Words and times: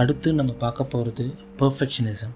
அடுத்து 0.00 0.28
நம்ம 0.38 0.52
பார்க்க 0.62 0.84
போகிறது 0.84 1.24
பர்ஃபெக்ஷனிசம் 1.60 2.34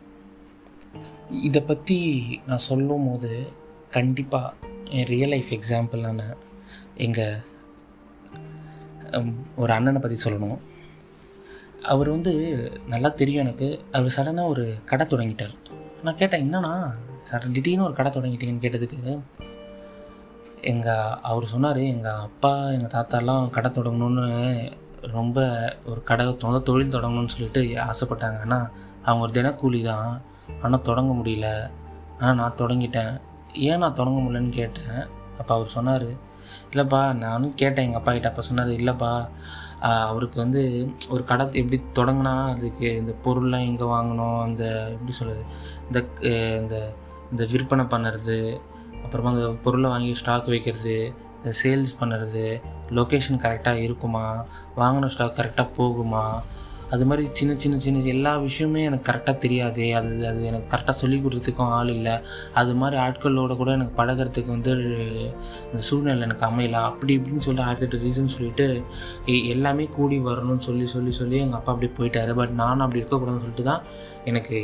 இதை 1.47 1.61
பற்றி 1.63 1.99
நான் 2.47 2.67
சொல்லும் 2.69 3.07
போது 3.09 3.31
கண்டிப்பாக 3.97 4.71
என் 4.97 5.09
ரியல் 5.13 5.33
லைஃப் 5.35 5.51
எக்ஸாம்பிள் 5.57 6.03
எங்கள் 7.07 7.41
ஒரு 9.57 9.73
அண்ணனை 9.73 10.01
பற்றி 10.01 10.19
சொல்லணும். 10.25 10.59
அவர் 11.93 12.09
வந்து 12.11 12.33
நல்லா 12.87 13.09
தெரியும் 13.21 13.45
எனக்கு. 13.45 13.69
அவர் 13.93 14.15
சடனாக 14.17 14.53
ஒரு 14.55 14.65
கடை 14.91 15.07
தொடங்கிட்டார். 15.07 15.55
நான் 16.05 16.21
கேட்டேன் 16.21 16.45
என்னண்ணா 16.45 16.75
சடன் 17.31 17.57
திடீர்னு 17.57 17.87
ஒரு 17.89 17.97
கடை 17.99 18.13
தொடங்கிட்டீங்கன்னு 18.13 18.65
கேட்டதுக்கு 18.67 19.19
எங்கள் 20.73 21.19
அவர் 21.31 21.53
சொன்னார் 21.55 21.83
எங்கள் 21.95 22.23
அப்பா 22.29 22.55
எங்கள் 22.77 22.95
தாத்தாலாம் 22.97 23.51
கடை 23.57 23.71
தொடங்கணுன்னு 23.71 24.29
ரொம்ப 25.17 25.39
ஒரு 25.91 26.01
கடை 26.11 26.25
சொந்த 26.45 26.59
தொழில் 26.69 26.95
தொடங்கணும்னு 26.95 27.35
சொல்லிட்டு 27.35 27.63
ஆசைப்பட்டாங்க. 27.87 28.39
ஆனால் 28.47 28.67
அவங்க 29.05 29.25
ஒரு 29.27 29.33
தினக்கூலி 29.39 29.81
தான். 29.93 30.11
ஆனால் 30.63 30.87
தொடங்க 30.89 31.13
முடியல. 31.21 31.49
ஆனால் 32.21 32.39
நான் 32.41 32.61
தொடங்கிட்டேன். 32.63 33.15
ஏன் 33.69 33.83
நான் 33.83 33.99
தொடங்க 34.01 34.19
முடியலன்னு 34.21 34.59
கேட்டேன். 34.61 34.99
அப்போ 35.41 35.53
அவர் 35.55 35.75
சொன்னார் 35.77 36.09
இல்லைப்பா 36.73 37.01
நானும் 37.25 37.55
கேட்டேன் 37.61 37.87
எங்கள் 37.87 38.01
அப்பா 38.01 38.13
கிட்ட. 38.13 38.29
அப்போ 38.31 38.43
சொன்னார் 38.49 38.71
இல்லைப்பா 38.79 39.11
அவருக்கு 40.11 40.39
வந்து 40.45 40.63
ஒரு 41.15 41.23
கடை 41.31 41.45
எப்படி 41.61 41.79
தொடங்கினா 41.99 42.35
அதுக்கு 42.55 42.89
இந்த 43.01 43.13
பொருள்லாம் 43.25 43.67
எங்கே 43.71 43.87
வாங்கணும்? 43.95 44.39
அந்த 44.47 44.65
எப்படி 44.95 45.15
சொல்கிறது 45.19 45.45
இந்த 45.87 45.99
இந்த 46.63 46.77
இந்த 47.33 47.45
விற்பனை 47.53 47.85
பண்ணுறது 47.95 48.39
அப்புறமா 49.05 49.31
அந்த 49.35 49.47
பொருளை 49.65 49.89
வாங்கி 49.91 50.11
ஸ்டாக் 50.21 50.53
வைக்கிறது 50.55 50.97
சேல்ஸ் 51.45 51.93
பண்ணுறது 52.01 52.63
லொக்கேஷன் 52.91 53.43
கரெக்டாக 53.45 53.83
இருக்குமா? 53.83 54.45
வாங்கின 54.77 55.07
ஸ்டாக் 55.07 55.37
கரெக்டாக 55.37 55.69
போகுமா? 55.77 56.43
அது 56.95 57.05
மாதிரி 57.11 57.25
சின்ன 57.39 57.53
சின்ன 57.63 57.77
சின்ன 57.85 58.03
எல்லா 58.15 58.33
விஷயமே 58.47 58.81
எனக்கு 58.89 59.07
கரெக்டாக 59.11 59.37
தெரியாது. 59.45 59.85
அது 59.99 60.11
அது 60.31 60.41
எனக்கு 60.51 60.69
கரெக்டாக 60.75 60.97
சொல்லி 61.03 61.19
கொடுத்துக்கும் 61.27 61.73
ஆள் 61.79 61.93
இல்லை. 61.97 62.15
அது 62.61 62.73
மாதிரி 62.81 62.99
ஆட்களோட 63.05 63.57
கூட 63.61 63.71
எனக்கு 63.79 63.95
பழகிறதுக்கு 64.03 64.51
வந்து 64.57 64.73
அந்த 65.71 65.83
சூழ்நிலை 65.89 66.25
எனக்கு 66.29 66.47
அமையல. 66.51 66.85
அப்படி 66.91 67.15
இப்படின்னு 67.19 67.45
சொல்லிட்டு 67.47 67.69
ஆயிரத்தி 67.69 67.87
எட்டு 67.89 68.05
ரீசன் 68.07 68.35
சொல்லிட்டு 68.37 68.67
எல்லாமே 69.55 69.87
கூடி 69.99 70.19
வரணும்னு 70.31 70.67
சொல்லி 70.69 70.89
சொல்லி 70.95 71.15
சொல்லி 71.21 71.39
எங்கள் 71.45 71.61
அப்பா 71.61 71.73
அப்படியே 71.75 71.95
போயிட்டாரு. 72.01 72.35
பட் 72.41 72.57
நானும் 72.63 72.87
அப்படி 72.87 73.03
இருக்கக்கூடாதுன்னு 73.03 73.45
சொல்லிட்டு 73.47 73.71
தான் 73.71 73.85
எனக்கு 74.31 74.57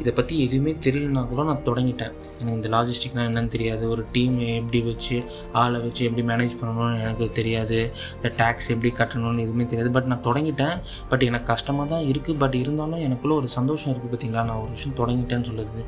இதை 0.00 0.12
பற்றி 0.18 0.34
எதுவுமே 0.44 0.72
தெரியலனா 0.84 1.22
கூட 1.30 1.42
நான் 1.48 1.64
தொடங்கிட்டேன். 1.68 2.12
எனக்கு 2.40 2.58
இந்த 2.58 2.68
லாஜிஸ்டிக்னால் 2.74 3.26
என்னென்னு 3.30 3.52
தெரியாது. 3.54 3.84
ஒரு 3.94 4.02
டீம் 4.12 4.36
எப்படி 4.58 4.80
வச்சு 4.86 5.16
ஆளை 5.62 5.78
வச்சு 5.80 6.02
எப்படி 6.08 6.22
மேனேஜ் 6.30 6.54
பண்ணணும்னு 6.60 7.00
எனக்கு 7.04 7.26
தெரியாது. 7.38 7.78
இந்த 8.16 8.28
டேக்ஸ் 8.40 8.70
எப்படி 8.74 8.90
கட்டணும்னு 9.00 9.44
எதுவுமே 9.46 9.66
தெரியாது. 9.72 9.90
பட் 9.96 10.08
நான் 10.12 10.26
தொடங்கிட்டேன். 10.28 10.76
பட் 11.08 11.26
எனக்கு 11.28 11.48
கஷ்டம் 11.52 11.69
கஷ்டமாக 11.70 11.88
தான் 11.88 12.06
இருக்குது 12.06 12.38
பட் 12.38 12.54
இருந்தாலும் 12.54 13.02
எனக்குள்ளே 13.06 13.32
ஒரு 13.32 13.48
சந்தோஷம் 13.48 13.90
இருக்குது 13.92 14.12
பார்த்தீங்களா 14.12 14.42
நான் 14.44 14.60
ஒரு 14.60 14.70
விஷயம் 14.70 14.96
தொடங்கிட்டேன்னு 14.96 15.48
சொல்லுறது 15.50 15.82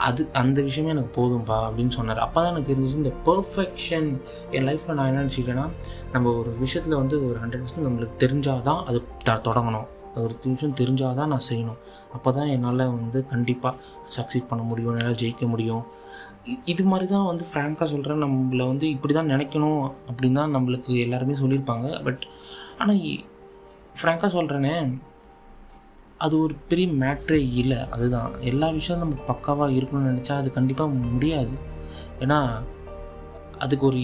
அது 0.00 0.28
அந்த 0.32 0.62
விஷயமே 0.62 0.90
எனக்கு 0.90 1.12
போதும்பா 1.16 1.56
அப்படின்னு 1.66 1.88
சொன்னார். 1.88 2.18
அப்போ 2.18 2.38
தான் 2.40 2.50
எனக்கு 2.52 2.70
தெரிஞ்சிச்சு 2.70 2.96
இந்த 2.96 3.12
பர்ஃபெக்ஷன் 3.26 4.08
என் 4.50 4.66
லைஃப்பில் 4.68 4.94
நான் 4.94 5.06
என்ன 5.06 5.20
நினச்சிக்கிட்டேன்னா 5.22 5.66
நம்ம 6.12 6.32
ஒரு 6.38 6.50
விஷயத்தில் 6.58 6.96
வந்து 6.96 7.28
ஒரு 7.28 7.38
ஹண்ட்ரட் 7.42 7.64
பர்சன்ட் 7.64 7.88
நம்மளுக்கு 7.88 8.16
தெரிஞ்சால் 8.18 8.62
தான் 8.62 8.84
அது 8.86 8.98
த- 9.24 9.40
தொடங்கணும். 9.44 9.86
ஒரு 10.16 10.34
விஷயம் 10.44 10.76
தெரிஞ்சால் 10.76 11.14
தான் 11.14 11.28
நான் 11.28 11.46
செய்யணும். 11.48 11.78
அப்போ 12.12 12.32
தான் 12.32 12.46
என்னால் 12.46 12.84
வந்து 12.92 13.26
கண்டிப்பாக 13.26 13.74
சக்ஸீட் 14.16 14.48
பண்ண 14.48 14.62
முடியும். 14.62 14.96
என்னால் 14.96 15.20
ஜெயிக்க 15.22 15.46
முடியும். 15.48 15.84
இது 16.64 16.84
மாதிரி 16.84 17.06
தான் 17.08 17.26
வந்து 17.26 17.44
ஃப்ராங்காக 17.50 17.84
சொல்கிறேன் 17.84 18.22
நம்மளை 18.22 18.66
வந்து 18.66 18.88
இப்படி 18.90 19.14
தான் 19.14 19.30
நினைக்கணும் 19.30 19.80
அப்படின்னு 20.08 20.32
தான் 20.32 20.54
நம்மளுக்கு 20.56 20.92
எல்லாருமே 20.98 21.34
சொல்லியிருப்பாங்க. 21.34 22.04
பட் 22.04 22.24
ஆனால் 22.78 23.00
ஃப்ராங்காக 24.02 24.28
சொல்கிறேனே 24.28 24.98
அது 26.18 26.40
ஒரு 26.40 26.54
பெரிய 26.68 26.88
மேட்ரே 26.88 27.54
இல்லை. 27.54 27.76
அதுதான். 27.90 28.40
எல்லா 28.40 28.68
விஷயம் 28.68 29.00
நம்ம 29.00 29.32
பக்காவாக 29.32 29.72
இருக்கணும்னு 29.72 30.10
நினச்சா 30.10 30.32
அது 30.32 30.52
கண்டிப்பாக 30.52 30.90
முடியாது. 30.90 31.50
ஏன்னா 32.20 32.62
அதுக்கு 33.58 33.86
ஒரு 33.86 33.96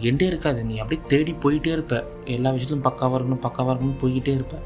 எண்டே 0.00 0.22
இருக்காது. 0.22 0.64
நீ 0.64 0.78
அப்படியே 0.78 1.06
தேடி 1.06 1.32
போயிட்டே 1.32 1.66
இருப்ப. 1.66 2.04
எல்லா 2.24 2.50
விஷயத்துலையும் 2.50 2.86
பக்காவாக 2.90 3.18
இருக்கணும் 3.18 3.40
பக்காவாக 3.42 3.74
இருக்கணும் 3.74 3.98
போய்கிட்டே 4.00 4.28
இருப்ப. 4.28 4.58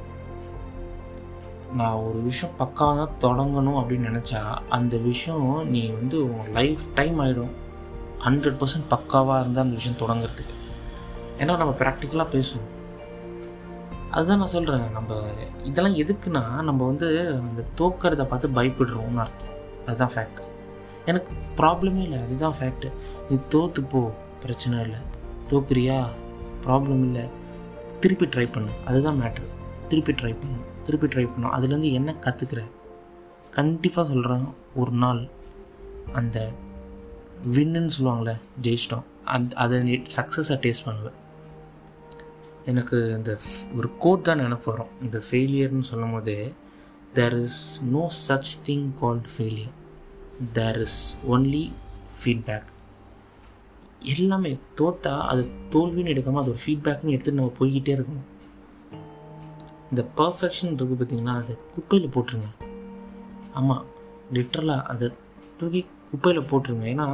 நான் 1.75 1.94
ஒரு 1.94 2.23
விஷயம் 2.23 2.55
பக்காவாக 2.59 3.09
தான் 3.09 3.09
தொடங்கணும் 3.21 3.81
அப்படின்னு 3.81 4.11
நினச்சா 4.11 4.59
அந்த 4.69 4.97
விஷயம் 4.97 5.69
நீ 5.71 5.87
வந்து 5.89 6.39
உன் 6.39 6.53
லைஃப் 6.53 6.81
டைம் 6.94 7.21
ஆகிடும் 7.21 7.50
ஹண்ட்ரட் 8.21 8.56
பர்சன்ட் 8.56 8.91
பக்காவாக 8.91 9.41
இருந்தால் 9.41 9.65
அந்த 9.65 9.65
விஷயம் 9.65 9.99
தொடங்குறதுக்கு. 9.99 10.55
ஏன்னா 11.39 11.56
நம்ம 11.56 11.75
ப்ராக்டிக்கலாக 11.78 12.27
பேசுவோம். 12.33 12.80
அதுதான் 14.10 14.38
நான் 14.38 14.47
சொல்கிறேன் 14.47 14.91
நம்ம 14.91 15.22
இதெல்லாம் 15.65 15.97
எதுக்குன்னா 15.97 16.62
நம்ம 16.62 16.87
வந்து 16.87 17.28
அந்த 17.28 17.65
தோக்கிறத 17.76 18.25
பார்த்து 18.25 18.48
பயப்படுறோம்னு 18.48 19.16
அர்த்தம். 19.16 19.50
அதுதான் 19.87 20.10
ஃபேக்ட் 20.15 20.41
எனக்கு 21.06 21.32
ப்ராப்ளமே 21.56 22.03
இல்லை. 22.03 22.19
அதுதான் 22.19 22.54
ஃபேக்ட் 22.60 22.93
நீ 23.28 23.38
தோற்று 23.49 23.82
போ. 23.82 24.12
பிரச்சனை 24.41 24.81
இல்லை. 24.81 24.99
தோக்குறியா? 25.49 26.04
ப்ராப்ளம் 26.66 27.00
இல்லை. 27.00 27.25
திருப்பி 28.00 28.26
ட்ரை 28.26 28.53
பண்ணு. 28.53 28.70
அதுதான் 28.87 29.20
மேட்ரு 29.20 29.47
திருப்பி 29.88 30.12
ட்ரை 30.12 30.37
பண்ணு. 30.41 30.56
திருப்பி 30.84 31.06
ட்ரை 31.06 31.28
பண்ணும் 31.28 31.53
அதுலேருந்து 31.53 31.93
என்ன 31.93 32.15
கற்றுக்கிற 32.20 32.65
கண்டிப்பாக 33.50 34.09
சொல்கிறேன் 34.09 34.49
ஒரு 34.75 34.91
நாள் 34.91 35.28
அந்த 36.12 36.50
வின்னுன்னு 37.53 37.91
சொல்லுவாங்களே 37.99 38.37
ஜெயிச்சிட்டோம். 38.62 39.03
அந் 39.25 39.50
அதை 39.54 40.03
சக்ஸஸை 40.16 40.56
டேஸ்ட் 40.59 40.84
பண்ணுவேன் 40.84 41.19
எனக்கு 42.72 42.98
இந்த 43.19 43.32
ஒரு 43.78 43.88
கோட் 44.04 44.26
தான் 44.28 44.42
நினைப்பு 44.44 44.69
வரும். 44.72 44.92
இந்த 45.04 45.19
ஃபெயிலியர்னு 45.28 45.88
சொல்லும் 45.91 46.14
போதே 46.16 46.41
there 47.19 47.36
is 47.44 47.62
no 47.94 48.03
such 48.26 48.53
thing 48.66 48.88
called 49.03 49.31
failure 49.34 49.76
there 50.58 50.81
is 50.86 51.00
only 51.34 51.64
feedback 52.20 52.69
எல்லாமே 54.14 54.50
தோத்தா 54.81 55.14
அது 55.31 55.42
தோல்வின்னு 55.75 56.12
எடுக்காமல் 56.12 56.42
அது 56.42 56.53
ஒரு 56.54 56.62
ஃபீட்பேக்னு 56.64 57.14
எடுத்துட்டு 57.14 57.38
நம்ம 57.41 57.54
போய்கிட்டே 57.58 57.92
இருக்கணும். 57.97 58.28
இந்த 59.91 60.02
பர்ஃபெக்ஷன் 60.19 60.70
இருக்குது 60.70 61.00
பார்த்திங்கன்னா 61.00 61.34
அதை 61.42 61.54
குப்பையில் 61.75 62.12
போட்டுருங்க. 62.14 62.50
ஆமாம் 63.58 63.84
லிட்ரலாக 64.37 64.88
அதை 64.92 65.06
தூக்கி 65.58 65.81
குப்பையில் 66.10 66.48
போட்டுருங்க. 66.50 66.87
ஏன்னா 66.92 67.06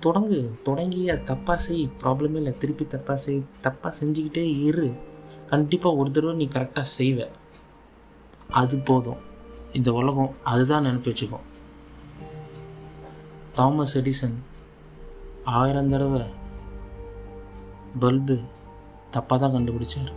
தொடங்கு 0.00 0.62
தொடங்கி 0.62 1.10
அது 1.10 1.34
தப்பாக 1.34 1.54
செய் 1.54 1.90
ப்ராப்ளமே 2.02 2.34
இல்லை 2.34 2.58
திருப்பி 2.58 2.84
தப்பாக 2.84 3.14
செய் 3.14 3.44
தப்பாக 3.62 3.92
செஞ்சுக்கிட்டே 4.00 4.62
இரு. 4.64 4.92
கண்டிப்பாக 5.46 5.96
ஒரு 5.96 6.10
தடவை 6.10 6.34
நீ 6.34 6.48
கரெக்டாக 6.52 6.84
செய்வ. 6.98 7.28
அது 8.48 8.78
போதும். 8.78 9.20
இந்த 9.72 9.92
உலகம் 9.92 10.34
அதுதான் 10.42 10.82
நினப்பி 10.82 11.10
வச்சுக்கும். 11.10 11.46
தாமஸ் 13.52 13.98
எடிசன் 13.98 14.36
ஆயிரம் 15.44 15.88
தடவை 15.88 16.22
பல்பு 17.98 18.40
தப்பாக 19.12 19.38
தான் 19.38 19.54
கண்டுபிடிச்சார். 19.54 20.12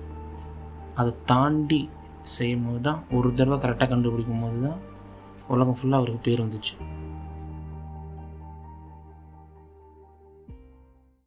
அதை 0.95 1.13
தாண்டி 1.25 1.89
செய்யும் 2.21 2.65
போது 2.65 2.81
தான் 2.81 3.03
ஒரு 3.11 3.33
தடவை 3.33 3.57
கரெக்டாக 3.57 3.87
கண்டுபிடிக்கும் 3.87 4.41
போது 4.41 4.61
தான் 4.67 4.79
உலகம் 5.47 5.77
ஃபுல்லாக 5.81 5.93
அவருக்கு 5.93 6.19
பேர் 6.19 6.45
வந்துச்சு. 6.45 7.03